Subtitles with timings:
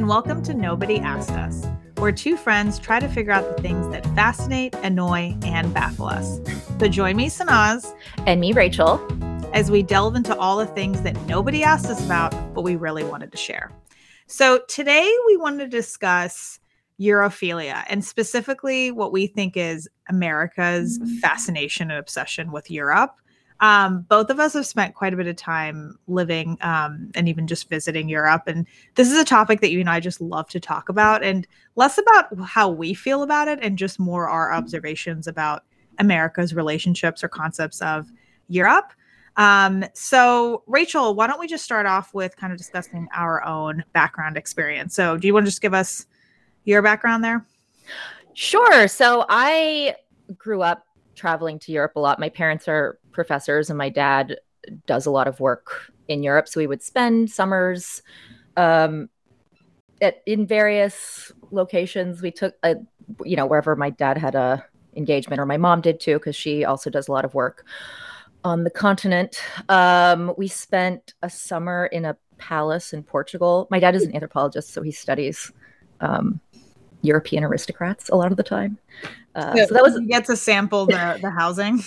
[0.00, 1.66] and welcome to Nobody Asked Us,
[1.98, 6.40] where two friends try to figure out the things that fascinate, annoy, and baffle us.
[6.78, 7.94] So join me, Sanaz,
[8.26, 8.98] and me, Rachel,
[9.52, 13.04] as we delve into all the things that nobody asked us about, but we really
[13.04, 13.70] wanted to share.
[14.26, 16.58] So today we want to discuss
[16.98, 23.19] Europhilia and specifically what we think is America's fascination and obsession with Europe.
[23.60, 27.46] Um, both of us have spent quite a bit of time living um, and even
[27.46, 28.44] just visiting Europe.
[28.46, 31.46] And this is a topic that you and I just love to talk about, and
[31.76, 35.64] less about how we feel about it and just more our observations about
[35.98, 38.10] America's relationships or concepts of
[38.48, 38.92] Europe.
[39.36, 43.84] Um, so, Rachel, why don't we just start off with kind of discussing our own
[43.92, 44.94] background experience?
[44.94, 46.06] So, do you want to just give us
[46.64, 47.46] your background there?
[48.34, 48.88] Sure.
[48.88, 49.94] So, I
[50.36, 52.18] grew up traveling to Europe a lot.
[52.18, 54.36] My parents are professors, and my dad
[54.86, 56.48] does a lot of work in Europe.
[56.48, 58.02] So we would spend summers
[58.56, 59.08] um,
[60.00, 62.22] at in various locations.
[62.22, 62.76] We took a,
[63.24, 64.64] you know, wherever my dad had a
[64.96, 67.64] engagement, or my mom did too, because she also does a lot of work
[68.42, 69.40] on the continent.
[69.68, 73.68] Um, we spent a summer in a palace in Portugal.
[73.70, 75.52] My dad is an anthropologist, so he studies
[76.00, 76.40] um,
[77.02, 78.78] European aristocrats a lot of the time.
[79.34, 81.80] Uh, so, so that was you get to sample the the housing.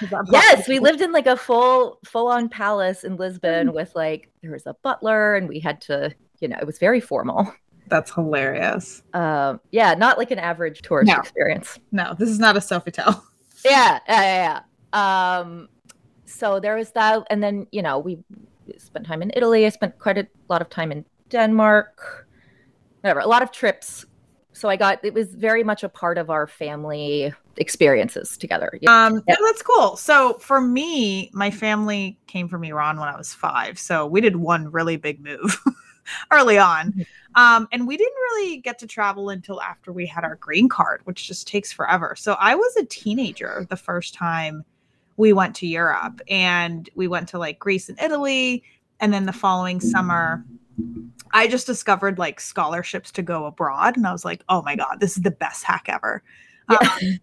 [0.32, 3.76] yes, we lived in like a full full on palace in Lisbon mm-hmm.
[3.76, 7.00] with like there was a butler and we had to you know it was very
[7.00, 7.52] formal.
[7.88, 9.02] That's hilarious.
[9.12, 11.18] Um, yeah, not like an average tourist no.
[11.18, 11.78] experience.
[11.92, 13.22] No, this is not a Sofitel.
[13.64, 14.60] Yeah, yeah, yeah.
[14.92, 15.38] yeah.
[15.40, 15.68] Um,
[16.24, 18.18] so there was that, and then you know we
[18.78, 19.66] spent time in Italy.
[19.66, 22.28] I spent quite a lot of time in Denmark.
[23.00, 24.04] Whatever, a lot of trips
[24.56, 28.70] so I got it was very much a part of our family experiences together.
[28.88, 29.36] Um, yeah.
[29.44, 29.96] that's cool.
[29.96, 34.36] So for me, my family came from Iran when I was five, so we did
[34.36, 35.58] one really big move
[36.32, 37.02] early on, mm-hmm.
[37.42, 41.02] um, and we didn't really get to travel until after we had our green card,
[41.04, 42.14] which just takes forever.
[42.16, 44.64] So I was a teenager the first time
[45.18, 48.62] we went to Europe, and we went to like Greece and Italy,
[49.00, 50.44] and then the following summer
[51.32, 55.00] I just discovered like scholarships to go abroad, and I was like, oh my god,
[55.00, 56.22] this is the best hack ever.
[56.70, 56.78] Yeah.
[56.80, 57.20] Um,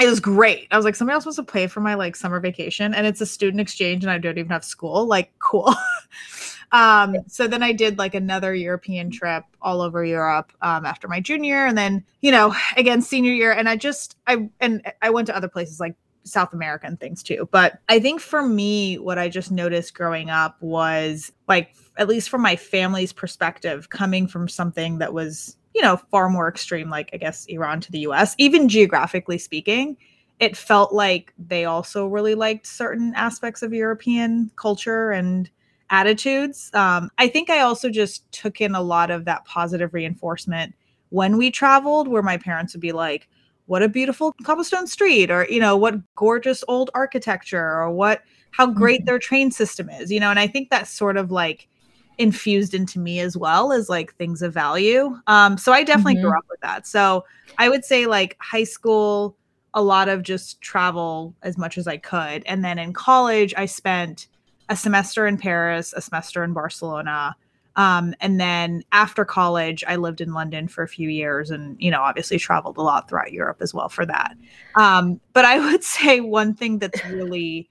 [0.00, 0.68] it was great.
[0.70, 3.20] I was like, somebody else wants to pay for my like summer vacation, and it's
[3.20, 5.06] a student exchange, and I don't even have school.
[5.06, 5.74] Like, cool.
[6.72, 11.20] um, so then I did like another European trip all over Europe um, after my
[11.20, 15.26] junior, and then you know again senior year, and I just I and I went
[15.26, 15.94] to other places like
[16.24, 17.48] South American things too.
[17.50, 22.28] But I think for me, what I just noticed growing up was like, at least
[22.28, 27.10] from my family's perspective, coming from something that was, you know, far more extreme, like
[27.12, 29.96] I guess Iran to the US, even geographically speaking,
[30.40, 35.50] it felt like they also really liked certain aspects of European culture and
[35.90, 36.70] attitudes.
[36.74, 40.74] Um, I think I also just took in a lot of that positive reinforcement
[41.10, 43.28] when we traveled, where my parents would be like,
[43.72, 48.66] what a beautiful cobblestone street or you know what gorgeous old architecture or what how
[48.66, 49.06] great mm-hmm.
[49.06, 51.70] their train system is you know and i think that's sort of like
[52.18, 56.24] infused into me as well as like things of value um so i definitely mm-hmm.
[56.24, 57.24] grew up with that so
[57.56, 59.38] i would say like high school
[59.72, 63.64] a lot of just travel as much as i could and then in college i
[63.64, 64.28] spent
[64.68, 67.34] a semester in paris a semester in barcelona
[67.76, 71.90] um, and then after college, I lived in London for a few years and, you
[71.90, 74.36] know, obviously traveled a lot throughout Europe as well for that.
[74.74, 77.68] Um, but I would say one thing that's really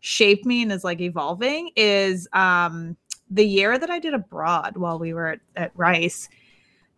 [0.00, 2.96] shaped me and is like evolving is um,
[3.30, 6.28] the year that I did abroad while we were at, at Rice.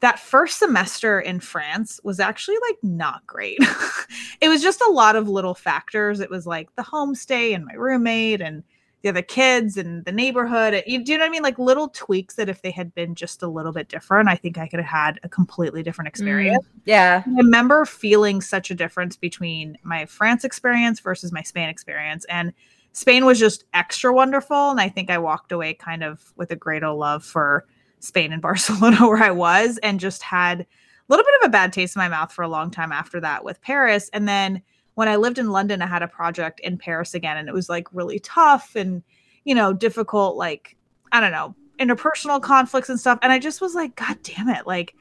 [0.00, 3.59] That first semester in France was actually like not great.
[4.41, 6.21] it was just a lot of little factors.
[6.21, 8.62] It was like the homestay and my roommate and
[9.04, 10.82] the other kids and the neighborhood.
[10.87, 11.42] You, do you know what I mean?
[11.42, 14.56] Like little tweaks that if they had been just a little bit different, I think
[14.56, 16.65] I could have had a completely different experience.
[16.65, 17.22] Mm, yeah.
[17.26, 22.24] I remember feeling such a difference between my France experience versus my Spain experience.
[22.30, 22.54] And
[22.92, 24.71] Spain was just extra wonderful.
[24.71, 27.66] And I think I walked away kind of with a greater love for
[28.01, 30.66] Spain and Barcelona where I was and just had a
[31.10, 33.45] little bit of a bad taste in my mouth for a long time after that
[33.45, 34.09] with Paris.
[34.15, 34.62] And then
[34.94, 37.68] when I lived in London, I had a project in Paris again, and it was
[37.68, 39.02] like really tough and,
[39.44, 40.76] you know, difficult, like,
[41.12, 43.18] I don't know, interpersonal conflicts and stuff.
[43.22, 44.66] And I just was like, God damn it.
[44.66, 44.94] Like,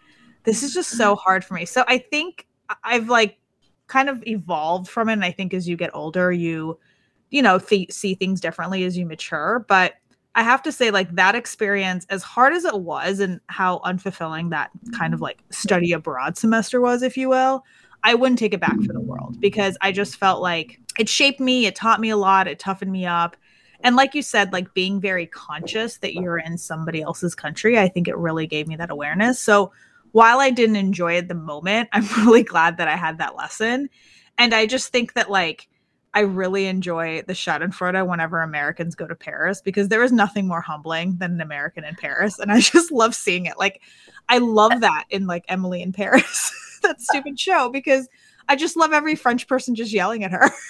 [0.43, 1.65] this is just so hard for me.
[1.65, 2.47] So I think
[2.83, 3.37] I've like
[3.87, 5.13] kind of evolved from it.
[5.13, 6.79] And I think as you get older, you,
[7.29, 9.65] you know, th- see things differently as you mature.
[9.67, 9.93] But
[10.35, 14.49] I have to say, like, that experience, as hard as it was, and how unfulfilling
[14.49, 15.25] that kind of mm-hmm.
[15.25, 17.63] like study abroad semester was, if you will,
[18.03, 21.39] I wouldn't take it back for the world because I just felt like it shaped
[21.39, 23.37] me, it taught me a lot, it toughened me up.
[23.81, 27.87] And like you said, like being very conscious that you're in somebody else's country, I
[27.87, 29.39] think it really gave me that awareness.
[29.39, 29.71] So
[30.11, 33.89] while I didn't enjoy it the moment, I'm really glad that I had that lesson.
[34.37, 35.67] And I just think that like
[36.15, 40.61] I really enjoy the Schadenfreude whenever Americans go to Paris because there is nothing more
[40.61, 42.37] humbling than an American in Paris.
[42.37, 43.57] And I just love seeing it.
[43.57, 43.81] Like,
[44.29, 46.51] I love that in like Emily in Paris,
[46.83, 48.07] that stupid show, because
[48.47, 50.49] I just love every French person just yelling at her.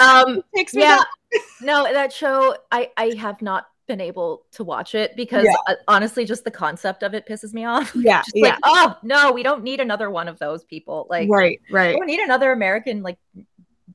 [0.00, 0.42] Um,
[0.72, 1.00] yeah,
[1.62, 5.54] no, that show, I, I have not been able to watch it because yeah.
[5.68, 7.94] uh, honestly, just the concept of it pisses me off.
[7.94, 8.48] Yeah, just yeah.
[8.48, 11.06] Like, oh no, we don't need another one of those people.
[11.08, 11.94] Like, right, right.
[11.94, 13.18] We don't need another American like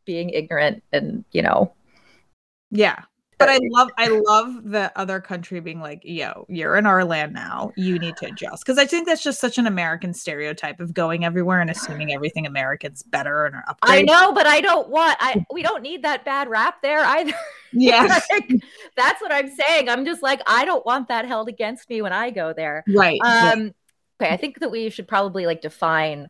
[0.06, 1.74] being ignorant and you know
[2.72, 3.04] yeah
[3.42, 7.34] but i love i love the other country being like yo you're in our land
[7.34, 7.72] now.
[7.76, 8.66] You need to adjust.
[8.66, 12.46] Because i think that's just such an american stereotype of going everywhere and assuming everything
[12.46, 16.26] american's better and up i know but i don't want i we don't need that
[16.26, 17.34] bad rap there either.
[17.74, 18.20] Yeah.
[18.30, 18.52] Like,
[18.98, 19.88] that's what i'm saying.
[19.88, 22.84] I'm just like i don't want that held against me when i go there.
[22.88, 23.20] Right.
[23.24, 23.70] Um yeah.
[24.22, 26.30] okay i think that we should probably like define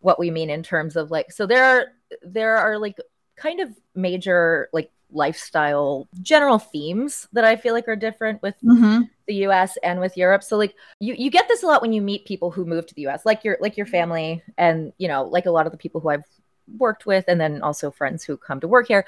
[0.00, 1.86] what we mean in terms of like so there are
[2.22, 2.96] there are like
[3.36, 9.02] kind of major like lifestyle general themes that I feel like are different with mm-hmm.
[9.26, 10.42] the US and with Europe.
[10.42, 12.94] So like you you get this a lot when you meet people who move to
[12.94, 15.78] the US, like your like your family and you know, like a lot of the
[15.78, 16.24] people who I've
[16.78, 19.04] worked with and then also friends who come to work here.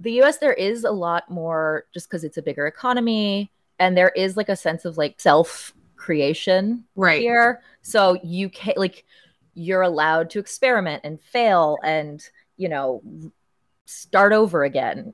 [0.00, 4.10] The US there is a lot more just because it's a bigger economy and there
[4.10, 7.62] is like a sense of like self creation right here.
[7.82, 9.04] So you can like
[9.54, 12.22] you're allowed to experiment and fail and
[12.56, 13.02] you know
[13.86, 15.12] start over again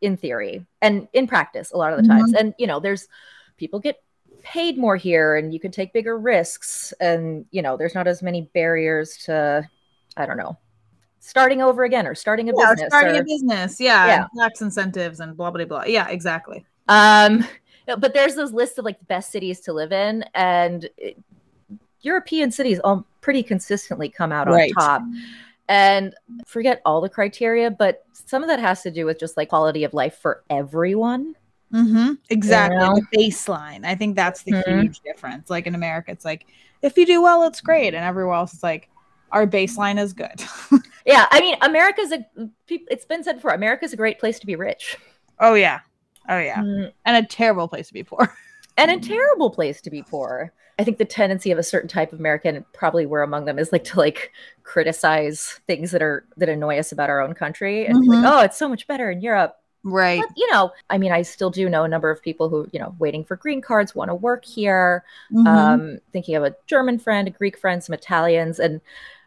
[0.00, 2.32] in theory and in practice a lot of the times.
[2.32, 2.46] Mm-hmm.
[2.46, 3.08] And you know, there's
[3.56, 4.02] people get
[4.42, 8.22] paid more here and you can take bigger risks and you know, there's not as
[8.22, 9.68] many barriers to
[10.16, 10.58] I don't know,
[11.20, 12.88] starting over again or starting a yeah, business.
[12.88, 14.42] Starting or, a business, yeah, yeah.
[14.42, 15.84] tax incentives and blah blah blah.
[15.84, 16.64] Yeah, exactly.
[16.88, 17.46] Um
[17.98, 21.16] but there's those lists of like the best cities to live in and it,
[22.02, 25.02] European cities all pretty consistently come out on top
[25.72, 26.14] and
[26.46, 29.84] forget all the criteria, but some of that has to do with just like quality
[29.84, 31.34] of life for everyone.
[31.72, 32.12] Mm-hmm.
[32.28, 32.76] Exactly.
[32.76, 32.94] You know?
[33.10, 33.86] The baseline.
[33.86, 34.80] I think that's the mm-hmm.
[34.82, 35.48] huge difference.
[35.48, 36.44] Like in America, it's like,
[36.82, 37.94] if you do well, it's great.
[37.94, 38.90] And everywhere else, it's like,
[39.30, 40.44] our baseline is good.
[41.06, 41.26] yeah.
[41.30, 42.22] I mean, America's a,
[42.68, 44.98] it's been said before, America's a great place to be rich.
[45.40, 45.80] Oh, yeah.
[46.28, 46.58] Oh, yeah.
[46.58, 46.90] Mm-hmm.
[47.06, 48.30] And a terrible place to be poor.
[48.76, 50.52] and a terrible place to be poor.
[50.78, 53.72] I think the tendency of a certain type of American, probably we're among them, is
[53.72, 54.32] like to like
[54.62, 58.10] criticize things that are that annoy us about our own country and mm-hmm.
[58.10, 59.56] like, oh, it's so much better in Europe.
[59.84, 60.20] Right.
[60.20, 62.78] But, you know, I mean, I still do know a number of people who, you
[62.78, 65.04] know, waiting for green cards, want to work here.
[65.32, 65.46] Mm-hmm.
[65.46, 68.80] Um, thinking of a German friend, a Greek friend, some Italians, and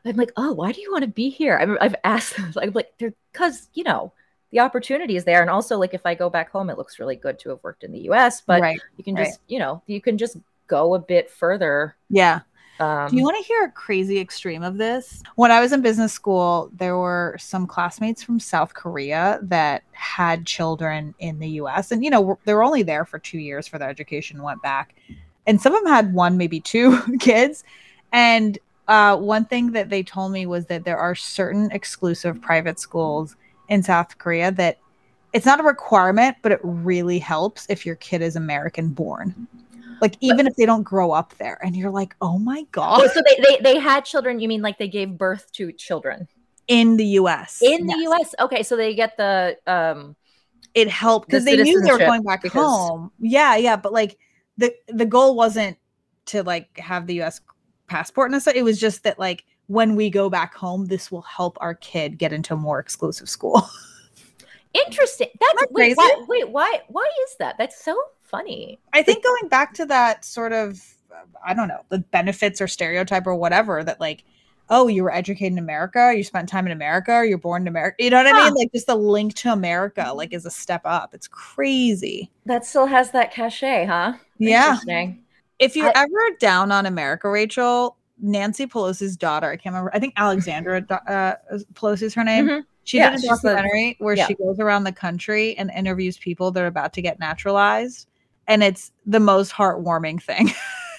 [0.05, 1.57] I'm like, oh, why do you want to be here?
[1.57, 4.13] I have asked them, I'm like, like, because you know,
[4.55, 7.17] the opportunity is there, and also like if I go back home, it looks really
[7.17, 8.39] good to have worked in the U.S.
[8.39, 8.79] But right.
[8.95, 9.39] you can just, right.
[9.47, 10.37] you know, you can just
[10.67, 11.97] go a bit further.
[12.09, 12.39] Yeah.
[12.79, 15.21] Um, Do you want to hear a crazy extreme of this?
[15.35, 20.45] When I was in business school, there were some classmates from South Korea that had
[20.45, 21.91] children in the US.
[21.91, 24.95] And, you know, they were only there for two years for their education, went back.
[25.47, 27.65] And some of them had one, maybe two kids.
[28.13, 28.57] And
[28.87, 33.35] uh, one thing that they told me was that there are certain exclusive private schools
[33.69, 34.79] in South Korea that
[35.33, 39.47] it's not a requirement, but it really helps if your kid is American born.
[40.01, 43.09] Like even if they don't grow up there and you're like oh my god.
[43.11, 46.27] So they, they they had children you mean like they gave birth to children?
[46.67, 48.21] In the us in the yes.
[48.21, 50.15] us okay so they get the um
[50.73, 52.63] it helped because the they knew they were going back because...
[52.63, 53.11] home.
[53.19, 54.17] Yeah yeah but like
[54.57, 55.77] the the goal wasn't
[56.27, 57.41] to like have the us
[57.87, 61.57] passport and it was just that like when we go back home this will help
[61.61, 63.67] our kid get into a more exclusive school
[64.73, 68.79] interesting that's that wait, why, wait why why is that that's so funny.
[68.93, 70.83] I think going back to that sort of,
[71.45, 74.23] I don't know, the benefits or stereotype or whatever that like,
[74.69, 78.03] oh, you were educated in America, you spent time in America, you're born in America.
[78.03, 78.35] You know what.
[78.35, 78.55] I mean?
[78.55, 81.13] Like just the link to America, like is a step up.
[81.13, 82.31] It's crazy.
[82.45, 84.13] That still has that cachet, huh?
[84.39, 84.77] Yeah.
[85.59, 89.99] If you're I, ever down on America, Rachel, Nancy Pelosi's daughter, I can't remember, I
[89.99, 91.35] think Alexandra uh,
[91.73, 92.47] Pelosi's her name.
[92.47, 92.59] Mm-hmm.
[92.83, 94.27] She yeah, did a documentary where yeah.
[94.27, 98.07] she goes around the country and interviews people that are about to get naturalized
[98.47, 100.51] and it's the most heartwarming thing.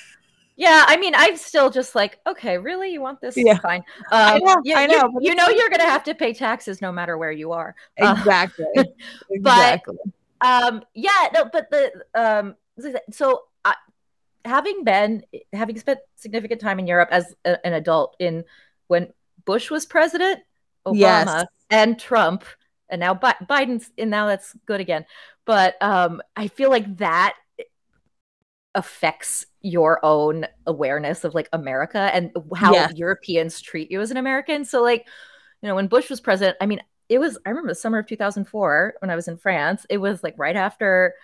[0.56, 3.36] yeah, I mean, I'm still just like, okay, really, you want this?
[3.36, 3.82] Yeah, fine.
[4.12, 5.10] Um, I know, you, I know.
[5.20, 7.74] You, you know, you're gonna have to pay taxes no matter where you are.
[7.96, 8.66] Exactly.
[8.76, 8.84] Uh,
[9.30, 9.96] exactly.
[10.40, 12.56] But, um, yeah, no, but the um,
[13.10, 13.74] so I,
[14.46, 18.44] having been having spent significant time in Europe as a, an adult in
[18.86, 19.12] when
[19.44, 20.40] Bush was president,
[20.86, 21.46] Obama, yes.
[21.70, 22.44] and Trump,
[22.88, 25.04] and now Bi- Biden's and now that's good again
[25.46, 27.36] but um, I feel like that
[28.74, 32.90] affects your own awareness of like America and how Yeah.
[32.94, 34.64] Europeans treat you as an American.
[34.64, 35.06] So like,
[35.62, 38.06] you know, when Bush was president, I mean, it was I remember the summer of
[38.06, 39.86] 2004 when I was in France.
[39.88, 41.14] It was like right after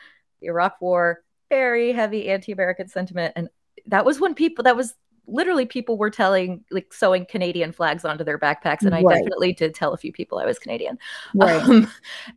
[0.40, 3.48] the Iraq War, very heavy anti-American sentiment and
[3.86, 4.94] that was when people that was
[5.26, 9.18] literally people were telling like sewing Canadian flags onto their backpacks and I Right.
[9.18, 10.98] definitely did tell a few people I was Canadian.
[11.40, 11.90] Um,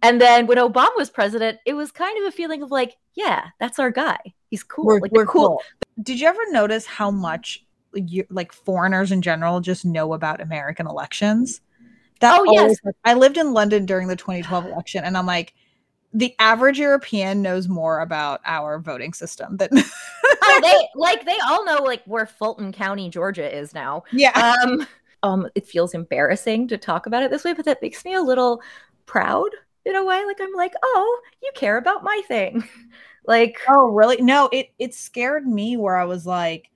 [0.03, 3.47] and then when Obama was president, it was kind of a feeling of like, yeah,
[3.59, 4.19] that's our guy.
[4.49, 4.85] He's cool.
[4.85, 5.61] we're, like we're cool.
[6.03, 10.87] Did you ever notice how much you, like foreigners in general just know about American
[10.87, 11.61] elections?
[12.19, 12.77] That Oh, yes.
[13.03, 15.53] I lived in London during the 2012 election, and I'm like,
[16.15, 19.69] the average European knows more about our voting system than
[20.47, 24.03] Oh, they like they all know like where Fulton County, Georgia is now.
[24.11, 24.55] yeah.
[24.63, 24.87] Um,
[25.23, 28.21] um, it feels embarrassing to talk about it this way, but that makes me a
[28.21, 28.61] little
[29.05, 29.49] proud
[29.83, 30.23] in a way.
[30.25, 32.63] Like I'm like, oh, you care about my thing.
[33.27, 34.21] like, Oh, really?
[34.21, 36.69] No, it it scared me where I was like,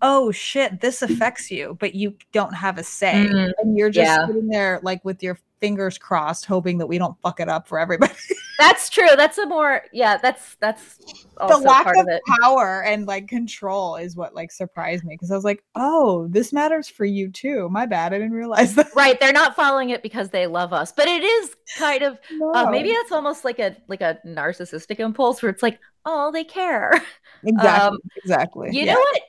[0.00, 4.08] "Oh shit, this affects you, but you don't have a say." Mm, and you're just
[4.08, 4.26] yeah.
[4.26, 7.78] sitting there like with your fingers crossed hoping that we don't fuck it up for
[7.78, 8.14] everybody.
[8.58, 9.08] that's true.
[9.16, 10.16] That's a more yeah.
[10.18, 12.22] That's that's the also lack part of of it.
[12.42, 16.52] power and like control is what like surprised me because I was like, "Oh, this
[16.52, 18.12] matters for you too." My bad.
[18.12, 18.88] I didn't realize that.
[18.96, 22.18] Right, they're not following it because they love us, but it is kind of
[22.54, 22.94] uh, maybe No.
[22.96, 26.92] that's almost like a like a narcissistic impulse where it's like, oh, they care.
[27.44, 28.68] exactly um, exactly.
[28.72, 28.94] You yeah.
[28.94, 29.22] know what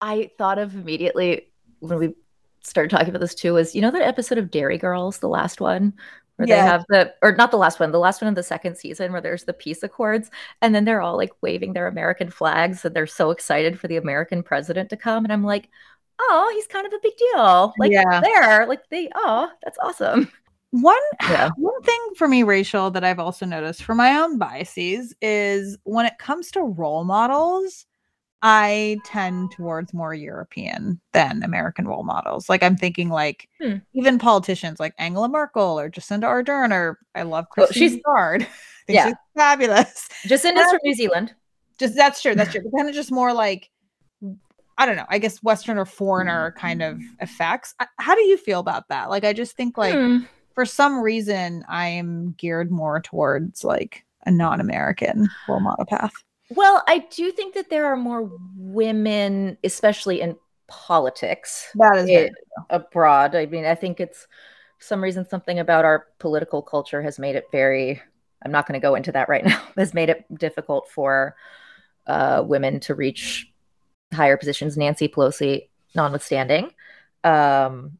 [0.00, 1.48] I thought of immediately
[1.80, 2.14] when we
[2.62, 5.60] started talking about this too was you know that episode of Derry Girls, the last
[5.60, 5.92] one,
[6.36, 6.62] where Yeah.
[6.62, 9.12] they have the or not the last one, the last one of the second season
[9.12, 10.30] where there's the peace accords,
[10.62, 13.96] and then they're all like waving their American flags and they're so excited for the
[13.96, 15.68] American president to come, and I'm like,
[16.20, 17.74] oh, he's kind of a big deal.
[17.78, 18.20] Like Yeah.
[18.22, 20.30] there, like they, oh, that's awesome.
[20.70, 21.50] One Yeah.
[21.56, 26.06] one thing for me, Rachel, that I've also noticed for my own biases is when
[26.06, 27.86] it comes to role models,
[28.42, 32.48] I tend towards more European than American role models.
[32.48, 33.76] Like I'm thinking like Hmm.
[33.94, 38.46] even politicians like Angela Merkel or Jacinda Ardern or I love Well, she's- hard.
[38.88, 39.06] Yeah.
[39.06, 40.08] she's fabulous.
[40.26, 41.34] Jacinda's from New Zealand.
[41.76, 42.36] Just that's true.
[42.36, 42.60] That's true.
[42.62, 43.68] But kind of just more like
[44.78, 45.06] I don't know.
[45.08, 47.74] I guess Western or foreigner kind of effects.
[47.80, 49.08] I- How do you feel about that?
[49.10, 50.18] Like I just think like Hmm.
[50.54, 56.12] for some reason I'm geared more towards like a non-American role model path.
[56.50, 60.36] Well, I do think that there are more women, especially in
[60.68, 62.32] politics, That is it-
[62.70, 63.34] abroad.
[63.34, 64.26] I mean, I think it's
[64.78, 68.00] for some reason something about our political culture has made it very.
[68.44, 69.62] I'm not going to go into that right now.
[69.76, 71.34] Has made it difficult for
[72.06, 73.50] uh, women to reach
[74.12, 74.76] higher positions.
[74.76, 76.70] Nancy Pelosi, notwithstanding.
[77.24, 77.98] Um,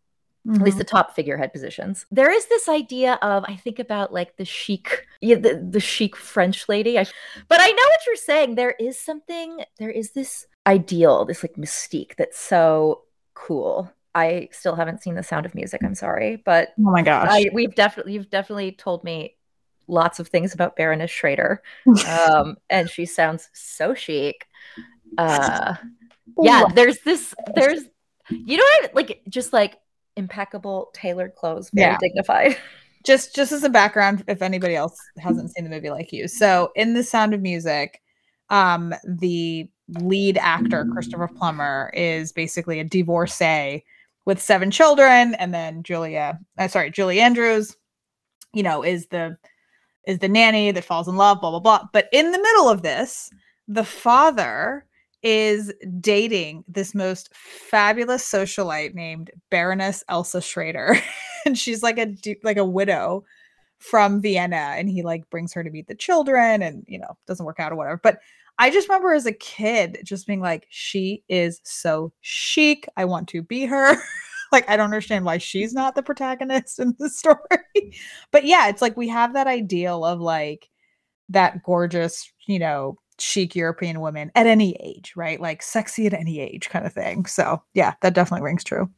[0.55, 0.79] at least Mhm.
[0.79, 2.07] the top figurehead positions.
[2.11, 6.15] There is this idea of I think about like the chic, yeah, the, the chic
[6.17, 6.99] French lady.
[6.99, 7.07] I,
[7.49, 8.55] but I know what you're saying.
[8.55, 9.65] There is something.
[9.79, 13.03] There is this ideal, this like mystique that's so
[13.35, 13.93] cool.
[14.15, 15.83] I still haven't seen The Sound of Music.
[15.85, 17.29] I'm sorry, but oh my gosh.
[17.31, 19.37] I, we've definitely you've definitely told me
[19.89, 21.63] lots of things about Baroness Schraeder,
[22.09, 24.47] um, and she sounds so chic.
[25.19, 25.75] Uh,
[26.41, 27.35] yeah, there's this.
[27.55, 27.83] There's
[28.31, 28.95] you know what?
[28.95, 29.79] Like just like
[30.17, 31.99] impeccable tailored clothes, very Yeah.
[32.01, 32.57] dignified.
[33.05, 36.73] just just as a background if anybody else hasn't seen the movie like you so
[36.75, 38.03] in the sound of music
[38.51, 39.71] um the
[40.01, 43.85] lead actor christopher plummer is basically a divorcee
[44.25, 47.77] with seven children and then julia uh, sorry julie andrews
[48.53, 49.37] you know is the
[50.09, 52.83] is the nanny that falls in love blah blah blah but in the middle of
[52.83, 53.31] this
[53.69, 54.85] the father
[55.23, 60.97] is dating this most fabulous socialite named baroness elsa schraeder.
[61.45, 63.25] And she's like a like a widow
[63.79, 67.47] from Vienna and he like brings her to meet the children and you know doesn't
[67.47, 68.01] work out or whatever.
[68.03, 68.19] But
[68.59, 72.89] I just remember as a kid just being like she is so chic.
[72.97, 73.97] I want to be her.
[74.53, 77.37] Like I don't understand why she's not the protagonist in the story.
[78.31, 80.71] But yeah it's like we have that ideal of like
[81.31, 86.41] that gorgeous you know chic European women at any age right like sexy at any
[86.41, 88.91] age kind of thing so yeah that definitely rings true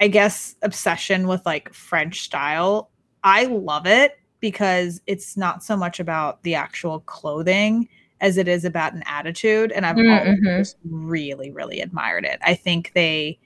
[0.00, 2.90] I guess obsession with like French style.
[3.22, 7.86] I love it because it's not so much about the actual clothing
[8.22, 9.72] as it is about an attitude.
[9.72, 10.56] And I've always Mhm.
[10.56, 12.38] just really, really admired it.
[12.42, 13.38] I think they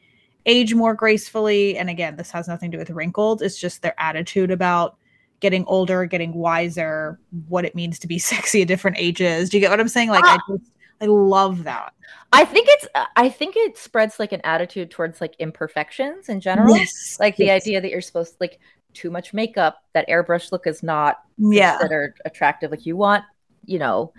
[0.46, 1.76] age more gracefully.
[1.76, 3.42] And again, this has nothing to do with wrinkled.
[3.42, 4.96] It's just their attitude about
[5.44, 9.50] getting older, getting wiser, what it means to be sexy at different ages.
[9.50, 10.08] Do you get what I'm saying?
[10.08, 10.42] Like I ah.
[10.48, 10.70] just
[11.02, 11.92] I love that.
[12.32, 16.40] I think it's uh, I think it spreads like an attitude towards like imperfections in
[16.40, 16.74] general.
[16.74, 17.18] Yes.
[17.20, 17.62] Like the yes.
[17.62, 18.58] idea that you're supposed to like
[18.94, 21.72] too much makeup, that airbrush look is not Yeah.
[21.72, 22.70] considered attractive.
[22.70, 23.24] Like you want
[23.66, 24.14] you know,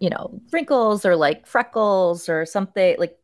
[0.00, 3.16] you know, wrinkles or like freckles or something like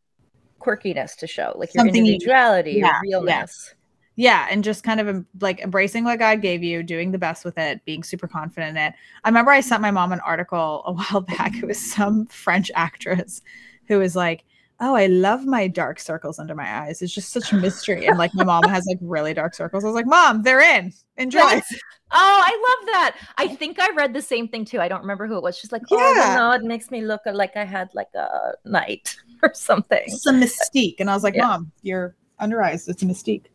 [0.60, 3.70] quirkiness to show, like your Something individuality, yeah, your realness.
[3.72, 3.80] yeah
[4.16, 7.84] and just kind of like embracing what god gave you doing the best with it
[7.84, 8.94] being super confident in it
[9.24, 11.64] i remember i sent my mom an article a while back mm-hmm.
[11.64, 13.42] it was some french actress
[13.88, 14.44] who was like
[14.80, 18.18] oh i love my dark circles under my eyes it's just such a mystery and
[18.18, 21.38] like my mom has like really dark circles i was like mom they're in enjoy
[21.38, 21.74] Yes.
[22.16, 23.16] Oh, I love that.
[23.38, 24.78] I think I read the same thing too.
[24.80, 25.58] I don't remember who it was.
[25.58, 26.30] She's like, oh, Yeah.
[26.30, 30.02] you know, it makes me look uh, like I had like a night or something.
[30.06, 31.46] it's a mystique and i was like Yeah.
[31.46, 33.46] mom your under eyes it's a mystique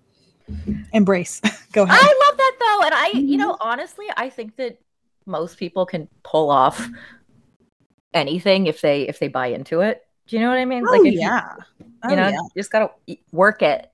[0.94, 1.42] embrace
[1.72, 2.86] go ahead I love that though.
[2.86, 3.38] And I, you mm-hmm.
[3.38, 4.80] know, honestly, I think that
[5.26, 6.88] most people can pull off
[8.14, 10.06] anything if they if they buy into it.
[10.28, 10.84] Do you know what I mean?
[10.88, 11.56] oh you- yeah
[12.04, 12.32] oh, you know, yeah.
[12.32, 12.92] you just gotta
[13.32, 13.92] work it.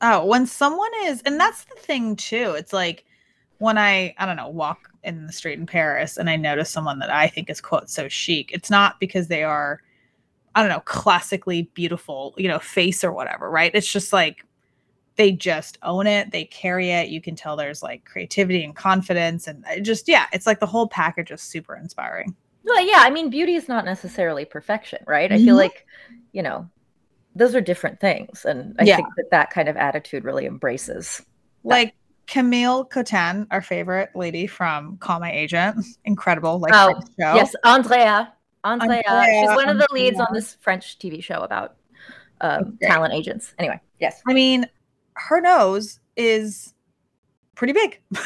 [0.00, 2.54] Oh, when someone is, and that's the thing too.
[2.56, 3.04] It's like
[3.58, 7.00] when I, I don't know, walk in the street in Paris and I notice someone
[7.00, 8.50] that I think is quote so chic.
[8.52, 9.80] It's not because they are,
[10.54, 13.72] I don't know, classically beautiful, you know, face or whatever, right?
[13.74, 14.44] It's just like
[15.18, 17.08] they just own it, they carry it.
[17.08, 20.66] You can tell there's like creativity and confidence, and it just yeah, it's like the
[20.66, 22.34] whole package is super inspiring.
[22.64, 25.30] Well, yeah, I mean, beauty is not necessarily perfection, right?
[25.32, 25.58] I feel Mhm.
[25.58, 25.86] like,
[26.32, 26.68] you know,
[27.34, 28.96] those are different things, and I Yeah.
[28.96, 31.20] think that that kind of attitude really embraces.
[31.64, 31.94] Like
[32.28, 37.34] Camille Cottin, our favorite lady from Call My Agent, incredible, like Oh, show.
[37.34, 38.34] Yes, Andrea.
[38.62, 39.02] Andrea.
[39.08, 41.76] Andrea, She's one of the leads on this French TV show about
[42.40, 43.54] um, talent agents.
[43.58, 44.22] Anyway, yes.
[44.28, 44.66] I mean,
[45.18, 46.74] her nose is
[47.54, 48.00] pretty big.
[48.10, 48.22] but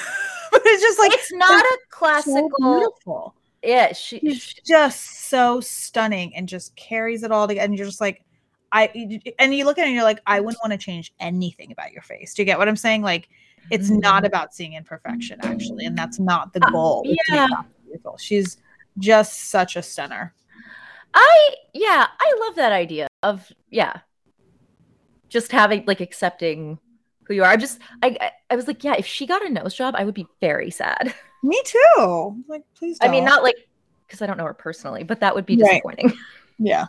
[0.64, 2.50] it's just like it's not a so classical.
[2.61, 3.34] beautiful.
[3.62, 7.64] yeah, she, She's she- just so stunning and just carries it all together.
[7.64, 8.22] And you're just like,
[8.72, 8.90] I
[9.38, 11.92] and you look at it and you're like, I wouldn't want to change anything about
[11.92, 12.32] your face.
[12.34, 13.02] Do you get what I'm saying?
[13.02, 13.28] Like,
[13.70, 16.75] it's not about seeing imperfection, actually, and that's not the Mm-hmm.
[16.75, 17.04] Uh, goal.
[17.06, 17.46] make yeah.
[18.18, 18.57] She's
[18.98, 20.35] just such a stunner.
[21.14, 23.98] I yeah, I love that idea of yeah,
[25.28, 26.78] just having like accepting
[27.24, 27.50] who you are.
[27.50, 30.04] I just I I- I was like, yeah, if she got a nose job, I
[30.04, 31.14] would be very sad.
[31.42, 32.44] Me too.
[32.48, 32.98] Like, please.
[33.00, 33.42] I mean, don't.
[33.42, 33.56] like
[34.06, 35.70] because I don't know her personally, but that would be Right.
[35.82, 36.12] disappointing.
[36.58, 36.87] Yeah.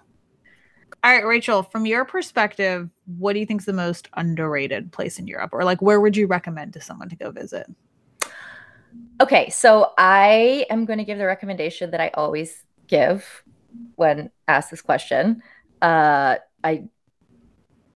[1.03, 5.17] All right, Rachel, from your perspective, what do you think is the most underrated place
[5.19, 5.49] in Europe?
[5.53, 7.65] Or like where would you recommend to someone to go visit?
[9.21, 13.43] Okay, so I am going to give the recommendation that I always give
[13.95, 15.41] when asked this question.
[15.81, 16.85] Uh, I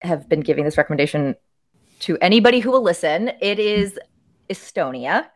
[0.02, 1.36] have been giving this recommendation
[2.00, 3.32] to anybody who will listen.
[3.42, 4.00] It is
[4.50, 5.28] Estonia.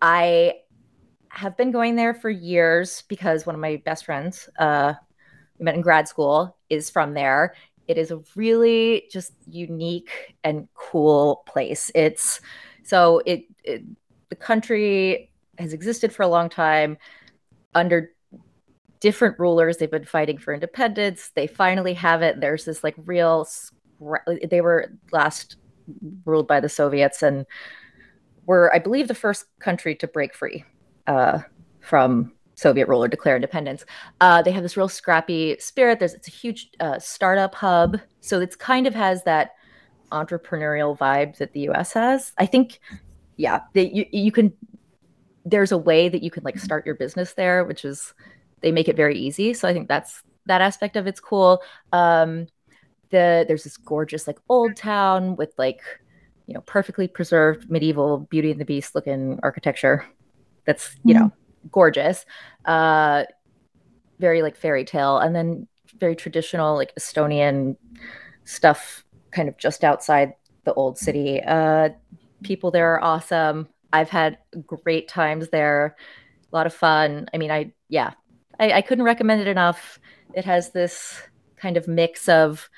[0.00, 0.54] I
[1.30, 4.94] have been going there for years because one of my best friends, uh,
[5.58, 7.54] we met in grad school, is from there.
[7.86, 11.90] It is a really just unique and cool place.
[11.94, 12.40] It's
[12.82, 13.82] so it, it
[14.28, 16.98] the country has existed for a long time
[17.74, 18.12] under
[19.00, 19.76] different rulers.
[19.76, 21.30] They've been fighting for independence.
[21.34, 22.40] They finally have it.
[22.40, 23.46] There's this like real.
[24.50, 25.56] They were last
[26.24, 27.46] ruled by the Soviets and
[28.46, 30.64] were, I believe, the first country to break free
[31.06, 31.40] uh,
[31.80, 33.84] from Soviet rule or declare independence.
[34.20, 35.98] Uh, they have this real scrappy spirit.
[35.98, 39.52] There's it's a huge uh, startup hub, so it's kind of has that
[40.10, 41.92] entrepreneurial vibe that the U.S.
[41.92, 42.32] has.
[42.38, 42.80] I think,
[43.36, 44.52] yeah, you you can.
[45.44, 48.12] There's a way that you can like start your business there, which is
[48.60, 49.54] they make it very easy.
[49.54, 51.62] So I think that's that aspect of it's cool.
[51.92, 52.48] Um,
[53.10, 55.80] the there's this gorgeous like old town with like
[56.46, 60.04] you know perfectly preserved medieval Beauty and the Beast looking architecture.
[60.66, 61.32] That's you know
[61.70, 62.24] gorgeous.
[62.64, 63.24] Uh,
[64.18, 65.66] very like fairy tale, and then
[65.98, 67.76] very traditional like Estonian
[68.44, 71.40] stuff, kind of just outside the old city.
[71.46, 71.90] Uh,
[72.42, 73.68] people there are awesome.
[73.92, 75.96] I've had great times there.
[76.52, 77.28] A lot of fun.
[77.32, 78.12] I mean, I yeah,
[78.58, 79.98] I, I couldn't recommend it enough.
[80.34, 81.22] It has this
[81.56, 82.68] kind of mix of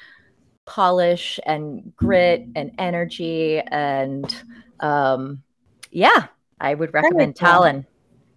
[0.70, 4.44] polish and grit and energy and
[4.78, 5.42] um
[5.90, 6.26] yeah
[6.60, 7.34] i would recommend.
[7.34, 7.84] Tallinn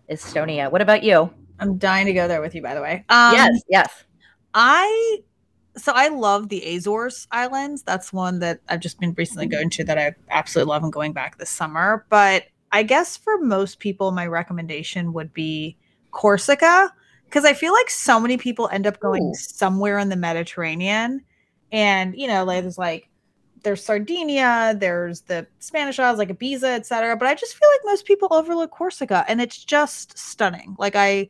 [0.10, 3.06] estonia what about you I'm dying to go there with you, by the way.
[3.10, 4.04] Um, yes yes
[4.54, 5.20] I
[5.76, 7.84] so I love the Azores Islands.
[7.84, 11.14] That's one that I've just been recently going to that I absolutely love and going
[11.14, 12.06] back this summer.
[12.10, 15.78] But I guess for most people, my recommendation would be
[16.12, 16.94] Corsica
[17.26, 19.34] because I feel like so many people end up going Ooh.
[19.34, 21.22] somewhere in the Mediterranean,
[21.74, 23.10] and you know, like there's like
[23.64, 27.18] there's Sardinia, there's the Spanish Isles like Ibiza, etc.
[27.18, 30.76] But I just feel like most people overlook Corsica, and it's just stunning.
[30.78, 31.30] Like I,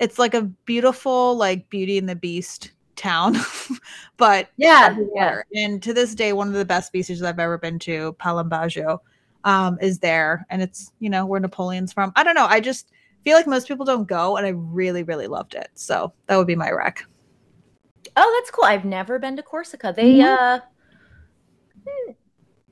[0.00, 3.36] it's like a beautiful like Beauty and the Beast town,
[4.16, 5.40] but yeah yeah.
[5.54, 8.98] And to this day, one of the best beaches I've ever been to, Palombaggia,
[9.44, 12.12] um, is there, and it's you know where Napoleon's from.
[12.16, 12.46] I don't know.
[12.46, 12.90] I just
[13.22, 15.68] feel like most people don't go, and I really, really loved it.
[15.74, 17.06] So that would be my rec.
[18.16, 18.64] Oh, that's cool.
[18.64, 19.92] I've never been to Corsica.
[19.96, 20.24] They, Mhm.
[20.24, 20.60] uh,
[21.86, 22.12] hmm,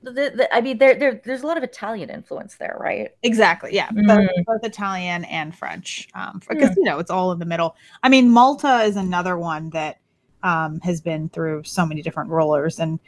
[0.02, 3.10] the, the, I mean, there, there, there's a lot of Italian influence there, right?
[3.22, 3.74] Exactly.
[3.74, 3.88] Yeah.
[3.90, 4.06] Mm.
[4.06, 6.08] Both, both Italian and French.
[6.14, 7.76] Um, because you know it's all in the middle.
[8.02, 9.98] I mean, Malta is another one that
[10.42, 12.80] um has been through so many different rollers.
[12.80, 12.98] And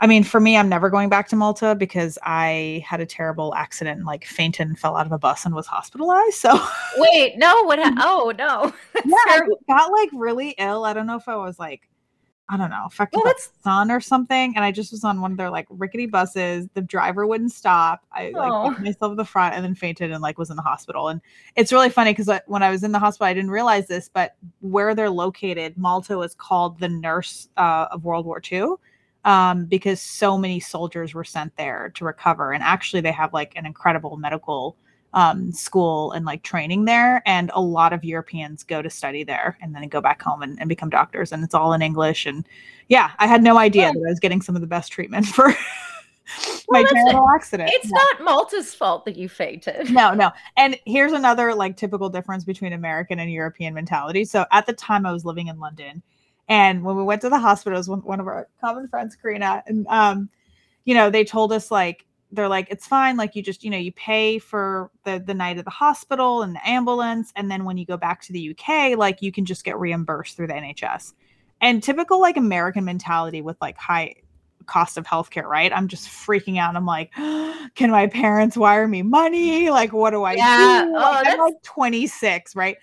[0.00, 3.54] I mean, for me, I'm never going back to Malta because I had a terrible
[3.54, 6.34] accident and like fainted and fell out of a bus and was hospitalized.
[6.34, 6.60] So
[6.98, 7.78] Wait, no, what?
[7.78, 8.72] Ha- oh, no.
[8.92, 10.84] That's yeah, I got like really ill.
[10.84, 11.88] I don't know if I was like,
[12.48, 14.54] I don't know, affected Well, by that's the sun or something.
[14.54, 16.68] And I just was on one of their like rickety buses.
[16.74, 18.04] The driver wouldn't stop.
[18.12, 18.70] I like Aw.
[18.80, 21.08] myself at the front and then fainted and like was in the hospital.
[21.08, 21.22] And
[21.56, 24.36] it's really funny because when I was in the hospital, I didn't realize this, but
[24.60, 28.74] where they're located, Malta is called the nurse uh, of World War II.
[29.24, 32.52] Um, because so many soldiers were sent there to recover.
[32.52, 34.76] And actually, they have like an incredible medical
[35.14, 37.22] um, school and like training there.
[37.24, 40.58] And a lot of Europeans go to study there and then go back home and,
[40.60, 41.32] and become doctors.
[41.32, 42.26] And it's all in English.
[42.26, 42.46] And
[42.88, 43.92] yeah, I had no idea Yeah.
[43.92, 45.54] that I was getting some of the best treatment for
[46.68, 46.88] my it.
[46.88, 47.70] terrible accident.
[47.72, 47.96] It's Yeah.
[48.18, 49.90] not Malta's fault that you fainted.
[49.90, 50.32] No, no.
[50.56, 54.24] And here's another like typical difference between American and European mentality.
[54.24, 56.02] So at the time I was living in London
[56.48, 59.16] and when we went to the hospital, it was one, one of our common friends,
[59.16, 60.28] Karina, and um,
[60.84, 63.78] you know, they told us like they're like, it's fine, like you just, you know,
[63.78, 67.76] you pay for the the night of the hospital and the ambulance, and then when
[67.78, 71.14] you go back to the UK, like you can just get reimbursed through the NHS.
[71.60, 74.16] And typical like American mentality with like high
[74.66, 75.72] cost of healthcare, right?
[75.72, 76.76] I'm just freaking out.
[76.76, 77.12] I'm like,
[77.74, 79.70] can my parents wire me money?
[79.70, 80.56] Like, what do I Yeah.
[80.56, 80.94] do?
[80.96, 82.76] Oh, I'm like 26, right?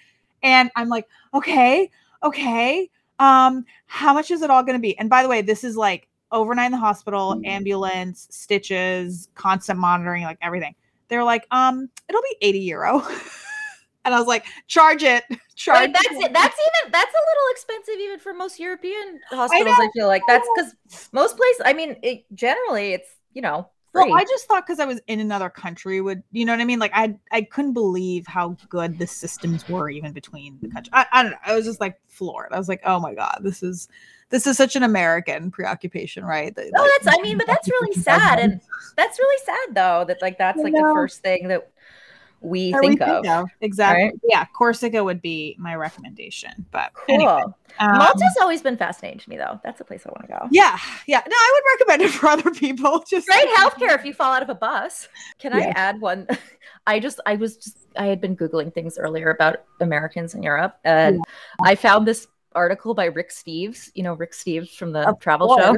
[0.43, 1.89] And I'm like, okay,
[2.23, 2.89] okay.
[3.21, 4.97] Um, how much is it all gonna be?
[4.97, 7.47] And by the way, this is like overnight in the hospital, Mm.
[7.47, 10.75] ambulance, stitches, constant monitoring, like everything.
[11.07, 12.99] They're like, um, it'll be 80 euro.
[14.05, 15.23] and I was like, charge it,
[15.55, 16.33] charge Wait, that's it.
[16.33, 19.77] That's even that's a little expensive even for most European hospitals.
[19.79, 21.61] I, know, feel like that's because most places.
[21.63, 24.09] I mean, it, generally it's you know free.
[24.09, 26.65] Well, I just thought because I was in another country would you know what I
[26.65, 26.79] mean?
[26.79, 30.91] Like I I couldn't believe how good the systems were even between the country.
[30.93, 31.37] I, I don't know.
[31.45, 32.51] I was just like floored.
[32.51, 33.87] I was like, oh my god, this is
[34.29, 36.55] this is such an American preoccupation, right?
[36.55, 37.17] That, No, oh, like, that's.
[37.19, 38.61] I mean, but that's really sad, and
[38.95, 40.05] that's really sad though.
[40.07, 41.69] That like that's like the first thing that
[42.41, 43.45] we that we think of.
[43.61, 44.03] exactly.
[44.05, 44.13] right?
[44.27, 46.65] Yeah, Corsica would be my recommendation.
[46.71, 47.15] But Cool.
[47.15, 47.43] anyway,
[47.79, 49.59] um, Malta's always been fascinating to me though.
[49.63, 50.47] That's a place I want to go.
[50.51, 50.77] Yeah,
[51.07, 51.21] yeah.
[51.27, 53.03] No, I would recommend it for other people.
[53.09, 55.07] Just Great healthcare if you fall out of a bus.
[55.39, 56.27] Can I add one?
[56.87, 60.77] I just I was just I had been googling things earlier about Americans in Europe,
[60.83, 61.21] and
[61.63, 63.91] I found this article by Rick Steves.
[63.93, 65.77] You know Rick Steves from the Of travel show.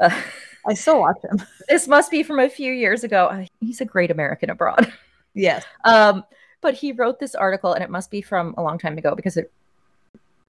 [0.00, 0.20] Uh,
[0.68, 1.40] I still watch him.
[1.68, 3.26] this must be from a few years ago.
[3.26, 4.92] Uh, He's a great American abroad.
[5.36, 5.64] Yes.
[5.84, 6.24] Um,
[6.60, 9.36] but he wrote this article, and it must be from a long time ago because
[9.36, 9.52] it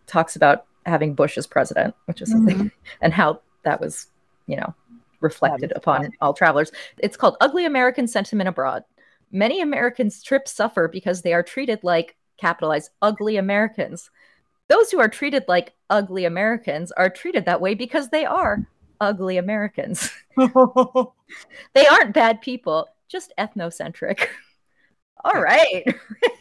[0.07, 2.71] talks about having Bush as president, which is something,
[3.01, 4.07] and how that was,
[4.47, 4.73] you know,
[5.19, 6.15] reflected upon funny.
[6.21, 6.71] all travelers.
[6.97, 8.83] It's called Ugly American Sentiment Abroad.
[9.31, 14.09] Many Americans trip suffer because they are treated like capitalized ugly Americans.
[14.69, 18.65] Those who are treated like ugly Americans are treated that way because they are
[19.01, 20.11] ugly Americans.
[20.37, 24.27] they aren't bad people, just ethnocentric.
[25.25, 25.83] All right.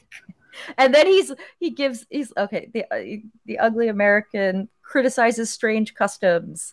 [0.79, 6.73] and then he's he gives he's okay, the uh, the ugly American criticizes strange customs,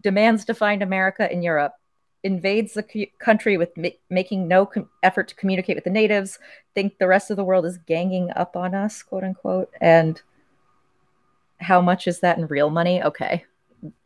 [0.00, 1.74] demands to find America in Europe,
[2.24, 6.38] invades the cu- country with ma- making no com- effort to communicate with the natives,
[6.74, 10.22] think the rest of the world is ganging up on us, quote unquote, and
[11.58, 13.02] how much is that in real money?
[13.02, 13.44] Okay.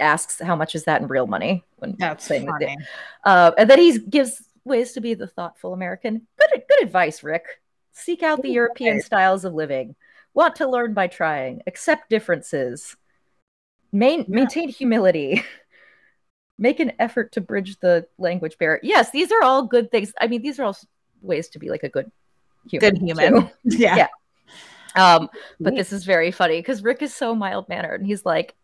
[0.01, 2.79] Asks how much is that in real money when That's saying that they- funny.
[3.25, 6.27] uh, and then he gives ways to be the thoughtful American.
[6.39, 7.45] Good, good advice, Rick.
[7.93, 9.95] Seek out the European styles of living.
[10.33, 11.63] Want to learn by trying.
[11.67, 12.97] Accept differences.
[13.93, 14.25] Main.
[14.29, 15.45] Maintain humility.
[16.59, 18.81] Make an effort to bridge the language barrier.
[18.83, 20.13] Yes, these are all good things.
[20.21, 20.77] I mean, these are all
[21.21, 22.11] ways to be like a good
[22.69, 22.95] human.
[22.95, 23.51] Good human.
[23.65, 23.97] Yeah.
[23.97, 24.09] Yeah.
[24.97, 28.55] Um, but this is very funny because Rick is so mild mannered and he's like,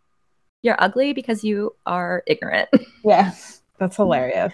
[0.63, 2.69] "You're ugly because you are ignorant."
[3.05, 3.63] Yes.
[3.79, 4.53] That's hilarious.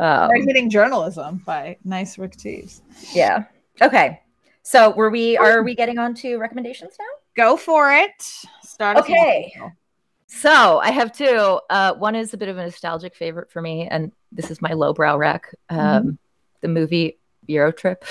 [0.00, 2.80] Um, hitting journalism by nice Rick Steves.
[3.12, 3.44] Yeah.
[3.82, 4.18] Okay.
[4.62, 7.04] So were we are we getting on to recommendations now?
[7.36, 8.22] Go for it.
[8.62, 8.96] Start.
[8.96, 9.52] Okay.
[10.26, 11.60] So I have two.
[11.68, 14.72] Uh, one is a bit of a nostalgic favorite for me, and this is my
[14.72, 15.54] lowbrow rec.
[15.68, 16.18] Um,
[16.62, 18.02] The movie Euro Trip.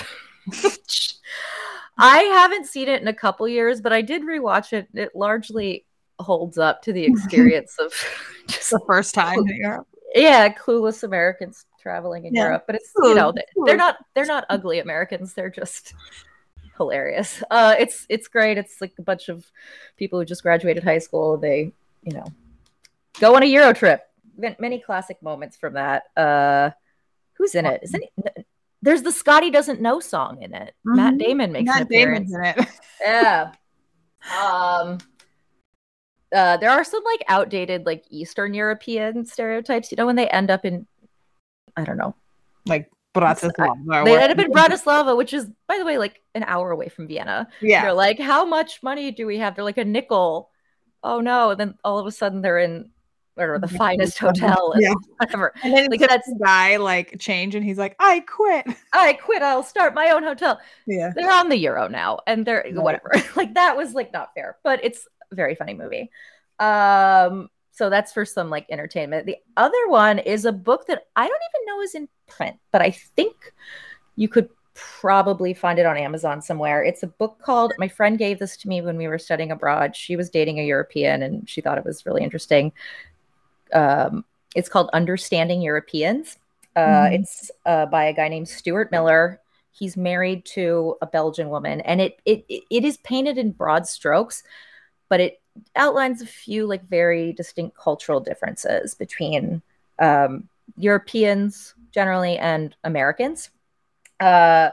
[1.97, 4.89] I haven't seen it in a couple years, but I did rewatch it.
[4.93, 5.85] It largely
[6.19, 7.93] holds up to the experience of
[8.47, 9.39] just The first time
[10.15, 12.43] yeah, clueless Americans traveling in Yeah.
[12.45, 12.63] Europe.
[12.67, 15.33] But it's you know they- they're not they're not ugly Americans.
[15.33, 15.93] They're just
[16.77, 17.43] hilarious.
[17.49, 18.57] Uh, it's it's great.
[18.57, 19.45] It's like a bunch of
[19.97, 21.37] people who just graduated high school.
[21.37, 22.25] They, you know,
[23.19, 24.01] go on a Euro trip.
[24.59, 26.03] Many classic moments from that.
[26.15, 26.69] Uh,
[27.33, 27.81] who's in it?
[27.83, 28.45] Isn't it?
[28.81, 30.73] There's the Scotty doesn't know song in it.
[30.87, 30.95] Mm-hmm.
[30.95, 32.33] Matt Damon makes Matt an appearance.
[32.33, 32.67] in it.
[33.01, 33.51] yeah.
[34.41, 34.99] Um.
[36.33, 39.91] Uh, there are some like outdated like Eastern European stereotypes.
[39.91, 40.85] You know, when they end up in,
[41.75, 42.15] I don't know,
[42.65, 44.05] like Bratislava.
[44.05, 47.07] They ended up in Bratislava, which is, by the way, like an hour away from
[47.07, 47.47] Vienna.
[47.61, 47.81] Yeah.
[47.81, 49.55] They're like, how much money do we have?
[49.55, 50.49] They're like a nickel.
[51.03, 51.51] Oh no!
[51.51, 52.91] And then all of a sudden they're in
[53.39, 54.93] or the finest hotel and yeah.
[55.17, 55.53] whatever.
[55.63, 58.67] And then like that's guy like change and he's like, I quit.
[58.93, 59.41] I quit.
[59.41, 60.59] I'll start my own hotel.
[60.85, 61.11] Yeah.
[61.15, 62.75] They're on the euro now and they're right.
[62.75, 63.11] whatever.
[63.35, 66.11] like that was like not fair, but it's a very funny movie.
[66.59, 67.49] Um
[67.79, 69.25] so that's for some like entertainment.
[69.25, 72.81] The other one is a book that I don't even know is in print, but
[72.81, 73.53] I think
[74.17, 76.83] you could probably find it on Amazon somewhere.
[76.83, 79.95] It's a book called, my friend gave this to me when we were studying abroad.
[79.95, 82.73] She was dating a European and she thought it was really interesting.
[83.73, 86.37] Um, it's called Understanding Europeans.
[86.75, 87.13] Uh, mm-hmm.
[87.13, 89.39] It's uh, by a guy named Stuart Miller.
[89.71, 94.43] He's married to a Belgian woman, and it it it is painted in broad strokes,
[95.07, 95.38] but it
[95.75, 99.61] outlines a few like very distinct cultural differences between
[99.99, 103.49] um, Europeans generally and Americans.
[104.19, 104.69] Uh,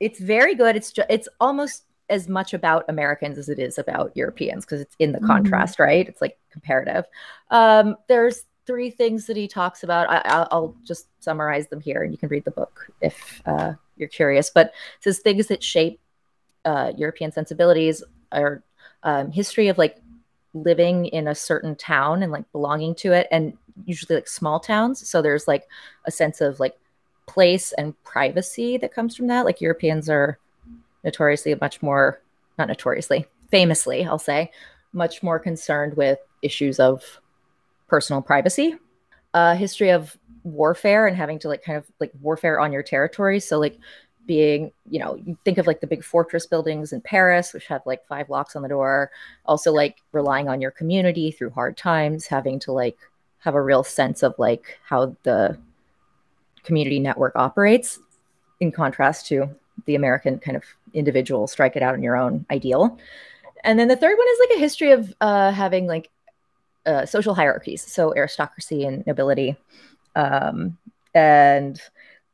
[0.00, 0.76] it's very good.
[0.76, 4.96] It's just it's almost as much about Americans as it is about Europeans because it's
[4.98, 5.26] in the mm-hmm.
[5.26, 6.06] contrast, right?
[6.06, 7.04] It's like comparative.
[7.50, 10.06] Um, there's three things that he talks about.
[10.08, 14.08] I, will just summarize them here, and you can read the book if uh, you're
[14.08, 14.50] curious.
[14.50, 16.00] But it says things that shape
[16.64, 18.02] uh, European sensibilities
[18.32, 18.62] are
[19.04, 20.00] um, history of like
[20.52, 25.08] living in a certain town and like belonging to it and usually like small towns.
[25.08, 25.64] So there's like
[26.04, 26.76] a sense of like
[27.26, 29.44] place and privacy that comes from that.
[29.44, 30.38] Like europeans are
[31.04, 32.20] notoriously much more
[32.58, 34.50] not notoriously famously i'll say
[34.94, 37.20] much more concerned with issues of
[37.88, 38.76] personal privacy.
[39.34, 43.40] Uh history of warfare and having to like kind of like warfare on your territory.
[43.40, 43.78] So like
[44.26, 47.82] being, you know, you think of like the big fortress buildings in Paris, which have
[47.84, 49.10] like five locks on the door.
[49.44, 52.96] Also, like relying on your community through hard times, having to like
[53.38, 55.58] have a real sense of like how the
[56.62, 57.98] community network operates,
[58.60, 59.48] in contrast to
[59.86, 62.98] the American kind of individual strike it out on your own ideal.
[63.64, 66.10] And then the third one is like a history of uh, having like
[66.86, 69.56] uh, social hierarchies, so aristocracy and nobility,
[70.16, 70.76] um,
[71.14, 71.80] and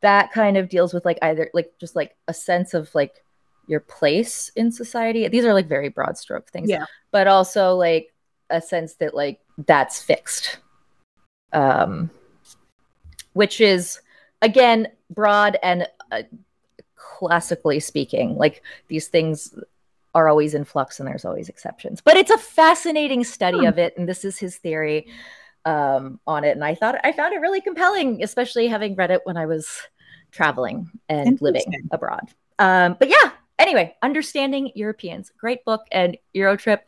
[0.00, 3.22] that kind of deals with like either like just like a sense of like
[3.66, 5.26] your place in society.
[5.28, 6.68] These are like very broad stroke things.
[6.68, 6.86] Yeah.
[7.10, 8.12] But also like
[8.48, 10.58] a sense that like that's fixed.
[11.52, 12.10] Um
[13.32, 14.00] which is
[14.42, 16.22] again broad and uh,
[16.96, 19.54] classically speaking, like these things
[20.14, 22.00] are always in flux and there's always exceptions.
[22.00, 23.66] But it's a fascinating study hmm.
[23.66, 25.06] of it and this is his theory
[25.64, 26.50] um, on it.
[26.50, 29.80] And I thought I found it really compelling, especially having read it when I was
[30.30, 32.28] traveling and living abroad.
[32.58, 36.86] Um, but yeah, anyway, understanding Europeans, great book and Euro trip,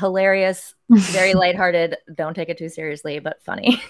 [0.00, 1.96] hilarious, very lighthearted.
[2.14, 3.82] Don't take it too seriously, but funny.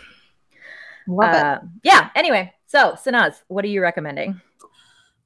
[1.06, 1.68] Love uh, it.
[1.84, 2.10] Yeah.
[2.14, 4.40] Anyway, so Sanaz, what are you recommending?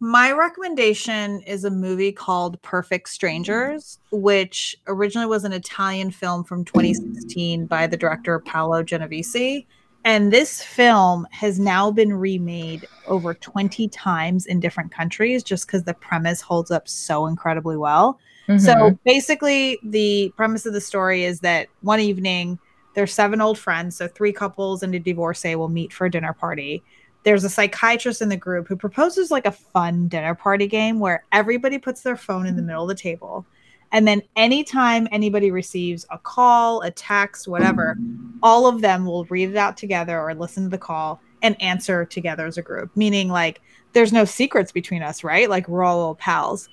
[0.03, 6.65] My recommendation is a movie called Perfect Strangers, which originally was an Italian film from
[6.65, 9.67] 2016 by the director Paolo Genovese.
[10.07, 15.83] And this film has now been remade over 20 times in different countries just because
[15.83, 18.19] the premise holds up so incredibly well.
[18.49, 18.65] Mm-hmm.
[18.65, 22.59] So basically, the premise of the story is that one evening,
[22.95, 26.33] there's seven old friends, so three couples and a divorcee will meet for a dinner
[26.33, 26.83] party
[27.23, 31.25] there's a psychiatrist in the group who proposes like a fun dinner party game where
[31.33, 32.69] everybody puts their phone in the mm-hmm.
[32.69, 33.47] middle of the table.
[33.93, 37.99] And then anytime anybody receives a call, a text, whatever,
[38.43, 42.05] all of them will read it out together or listen to the call and answer
[42.05, 43.61] together as a group, meaning like
[43.93, 45.51] there's no secrets between us, right?
[45.51, 46.69] Like we're all old pals.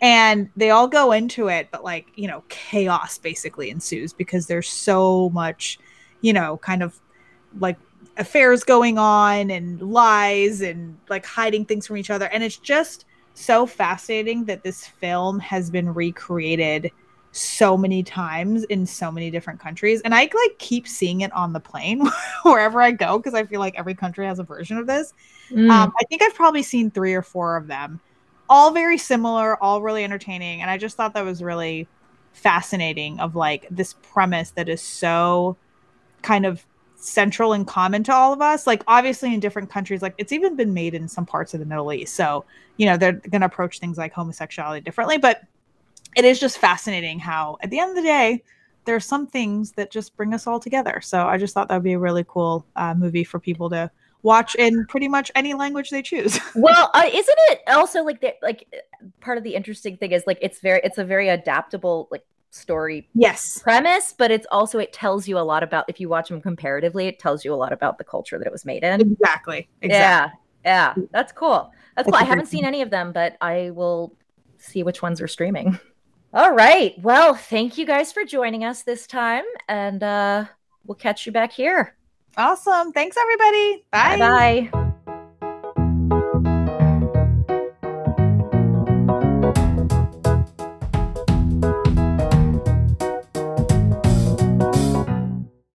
[0.00, 4.68] And they all go into it, but like, you know, chaos basically ensues because there's
[4.68, 5.78] so much,
[6.22, 6.98] you know, kind of
[7.60, 7.78] like
[8.16, 12.26] affairs going on and lies and like hiding things from each other.
[12.26, 16.90] And it's just so fascinating that this film has been recreated
[17.32, 20.02] so many times in so many different countries.
[20.02, 22.06] And i like keep seeing it on the plane
[22.42, 25.14] wherever i go because i feel like every country has a version of this.
[25.50, 25.70] Mm.
[25.70, 28.00] um, i think i've probably seen three or four of them.
[28.50, 30.60] All very similar all really entertaining.
[30.60, 31.88] And i just thought that was really
[32.32, 35.56] fascinating of like this premise that is so
[36.22, 36.64] kind of
[37.02, 38.66] central and common to all of us.
[38.66, 41.66] Like obviously in different countries, like it's even been made in some parts of the
[41.66, 42.14] Middle East.
[42.14, 42.44] So,
[42.76, 45.42] you know, they're going to approach things like homosexuality differently, but
[46.16, 48.42] it is just fascinating how at the end of the day,
[48.84, 51.00] there are some things that just bring us all together.
[51.00, 53.90] So I just thought that would be a really cool uh, movie for people to
[54.22, 56.38] watch in pretty much any language they choose.
[56.54, 58.66] well, uh, isn't it also like the like
[59.20, 63.08] part of the interesting thing is like it's very it's a very adaptable like story
[63.14, 63.60] yes.
[63.62, 67.06] premise but it's also it tells you a lot about if you watch them comparatively
[67.06, 69.00] it tells you a lot about the culture that it was made in.
[69.00, 69.88] Exactly, exactly.
[69.88, 70.30] yeah.
[70.64, 70.94] Yeah.
[71.10, 71.72] That's cool.
[71.96, 72.14] That's, that's cool.
[72.14, 74.14] I haven't seen any of them but i will
[74.58, 75.78] see which ones are streaming.
[76.34, 76.94] All right.
[77.00, 80.44] Well thank you guys for joining us this time and uh
[80.84, 81.96] we'll catch you back here.
[82.36, 82.92] Awesome.
[82.92, 83.84] Thanks everybody.
[83.90, 84.18] Bye.
[84.18, 84.81] Bye, -bye.